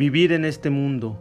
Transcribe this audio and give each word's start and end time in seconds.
vivir 0.00 0.32
en 0.32 0.46
este 0.46 0.70
mundo. 0.70 1.18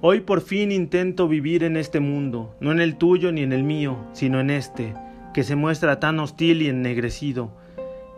Hoy 0.00 0.20
por 0.20 0.42
fin 0.42 0.70
intento 0.70 1.26
vivir 1.26 1.64
en 1.64 1.76
este 1.76 1.98
mundo, 1.98 2.54
no 2.60 2.70
en 2.70 2.80
el 2.80 2.94
tuyo 2.94 3.32
ni 3.32 3.42
en 3.42 3.52
el 3.52 3.64
mío, 3.64 3.96
sino 4.12 4.38
en 4.38 4.50
este, 4.50 4.94
que 5.34 5.42
se 5.42 5.56
muestra 5.56 5.98
tan 5.98 6.20
hostil 6.20 6.62
y 6.62 6.68
ennegrecido. 6.68 7.50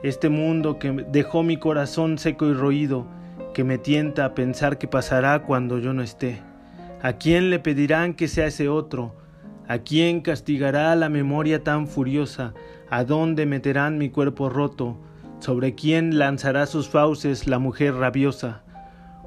Este 0.03 0.28
mundo 0.28 0.78
que 0.78 1.06
dejó 1.10 1.42
mi 1.42 1.56
corazón 1.56 2.19
seco 2.19 2.45
y 2.45 2.53
roído, 2.53 3.06
que 3.54 3.64
me 3.64 3.78
tienta 3.78 4.27
a 4.27 4.35
pensar 4.35 4.77
que 4.77 4.88
pasará 4.88 5.42
cuando 5.45 5.78
yo 5.78 5.95
no 5.95 6.03
esté. 6.03 6.42
¿A 7.00 7.14
quién 7.14 7.49
le 7.49 7.59
pedirán 7.59 8.13
que 8.13 8.28
sea 8.28 8.49
ese 8.49 8.68
otro? 8.68 9.17
¿A 9.68 9.78
quién 9.78 10.21
castigará 10.21 10.95
la 10.96 11.09
memoria 11.09 11.64
tan 11.64 11.86
furiosa? 11.86 12.53
¿A 12.91 13.05
dónde 13.05 13.46
meterán 13.46 13.96
mi 13.96 14.10
cuerpo 14.10 14.50
roto? 14.50 14.99
¿Sobre 15.38 15.74
quién 15.74 16.18
lanzará 16.18 16.66
sus 16.66 16.91
fauces 16.91 17.46
la 17.46 17.59
mujer 17.59 17.95
rabiosa? 17.95 18.64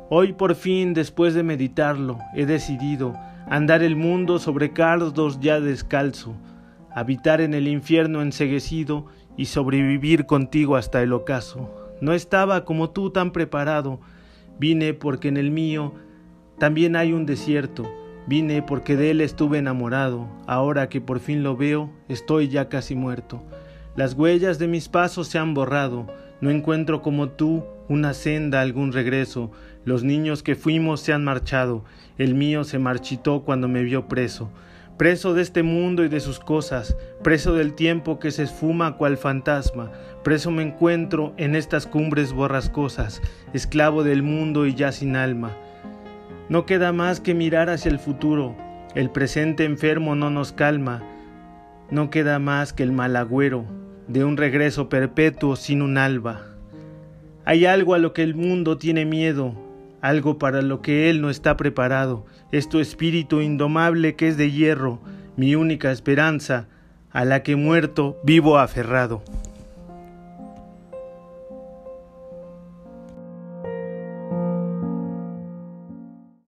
Hoy 0.09 0.31
por 0.31 0.55
fin, 0.55 0.93
después 0.93 1.33
de 1.33 1.43
meditarlo, 1.43 2.19
he 2.33 2.45
decidido 2.45 3.13
andar 3.49 3.83
el 3.83 3.97
mundo 3.97 4.39
sobre 4.39 4.71
cardos 4.71 5.39
ya 5.41 5.59
descalzo, 5.59 6.33
habitar 6.95 7.41
en 7.41 7.53
el 7.53 7.67
infierno 7.67 8.21
enseguecido 8.21 9.07
y 9.35 9.45
sobrevivir 9.45 10.25
contigo 10.25 10.77
hasta 10.77 11.03
el 11.03 11.11
ocaso. 11.11 11.69
No 11.99 12.13
estaba 12.13 12.63
como 12.63 12.91
tú 12.91 13.09
tan 13.09 13.31
preparado, 13.31 13.99
vine 14.57 14.93
porque 14.93 15.27
en 15.27 15.35
el 15.35 15.51
mío 15.51 15.93
también 16.57 16.95
hay 16.95 17.11
un 17.11 17.25
desierto. 17.25 17.91
Vine 18.27 18.61
porque 18.61 18.95
de 18.95 19.11
él 19.11 19.21
estuve 19.21 19.57
enamorado. 19.57 20.27
Ahora 20.47 20.87
que 20.89 21.01
por 21.01 21.19
fin 21.19 21.43
lo 21.43 21.57
veo, 21.57 21.89
estoy 22.07 22.47
ya 22.47 22.69
casi 22.69 22.95
muerto. 22.95 23.41
Las 23.95 24.13
huellas 24.13 24.57
de 24.57 24.67
mis 24.67 24.87
pasos 24.87 25.27
se 25.27 25.37
han 25.37 25.53
borrado. 25.53 26.07
No 26.39 26.49
encuentro 26.49 27.01
como 27.01 27.29
tú 27.29 27.63
una 27.89 28.13
senda, 28.13 28.61
algún 28.61 28.91
regreso. 28.91 29.51
Los 29.85 30.03
niños 30.03 30.43
que 30.43 30.55
fuimos 30.55 31.01
se 31.01 31.13
han 31.13 31.23
marchado. 31.23 31.85
El 32.17 32.35
mío 32.35 32.63
se 32.63 32.79
marchitó 32.79 33.43
cuando 33.43 33.67
me 33.67 33.83
vio 33.83 34.07
preso. 34.07 34.49
Preso 34.97 35.35
de 35.35 35.43
este 35.43 35.61
mundo 35.61 36.03
y 36.03 36.09
de 36.09 36.19
sus 36.19 36.39
cosas, 36.39 36.97
preso 37.23 37.53
del 37.53 37.73
tiempo 37.73 38.17
que 38.17 38.31
se 38.31 38.43
esfuma 38.43 38.97
cual 38.97 39.17
fantasma, 39.17 39.91
preso 40.23 40.49
me 40.49 40.63
encuentro 40.63 41.35
en 41.37 41.55
estas 41.55 41.85
cumbres 41.85 42.33
borrascosas, 42.33 43.21
esclavo 43.53 44.03
del 44.03 44.23
mundo 44.23 44.65
y 44.65 44.73
ya 44.73 44.91
sin 44.91 45.15
alma. 45.15 45.55
No 46.49 46.65
queda 46.65 46.93
más 46.93 47.19
que 47.19 47.35
mirar 47.35 47.69
hacia 47.69 47.91
el 47.91 47.99
futuro. 47.99 48.55
El 48.95 49.11
presente 49.11 49.65
enfermo 49.65 50.15
no 50.15 50.31
nos 50.31 50.51
calma. 50.51 51.03
No 51.91 52.09
queda 52.09 52.39
más 52.39 52.73
que 52.73 52.81
el 52.81 52.91
malagüero 52.91 53.65
de 54.07 54.23
un 54.23 54.37
regreso 54.37 54.89
perpetuo 54.89 55.55
sin 55.55 55.81
un 55.81 55.97
alba. 55.97 56.56
Hay 57.49 57.65
algo 57.65 57.93
a 57.93 57.97
lo 57.97 58.11
que 58.11 58.23
el 58.23 58.35
mundo 58.35 58.77
tiene 58.77 59.05
miedo, 59.05 59.53
algo 60.01 60.37
para 60.37 60.61
lo 60.61 60.81
que 60.81 61.09
él 61.09 61.21
no 61.21 61.29
está 61.29 61.55
preparado. 61.55 62.25
Es 62.51 62.67
tu 62.67 62.81
espíritu 62.81 63.39
indomable 63.39 64.17
que 64.17 64.27
es 64.27 64.35
de 64.35 64.51
hierro, 64.51 64.99
mi 65.37 65.55
única 65.55 65.93
esperanza, 65.93 66.67
a 67.09 67.23
la 67.23 67.43
que 67.43 67.55
muerto 67.55 68.17
vivo 68.21 68.57
aferrado. 68.57 69.23